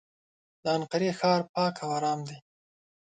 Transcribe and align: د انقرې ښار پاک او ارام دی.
د 0.63 0.65
انقرې 0.77 1.11
ښار 1.19 1.41
پاک 1.53 1.75
او 1.83 1.89
ارام 1.97 2.19
دی. 2.27 2.37